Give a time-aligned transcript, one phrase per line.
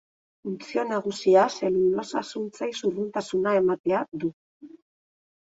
[0.45, 4.35] Funtzio nagusia zelulosa‐zuntzei zurruntasuna ematea du.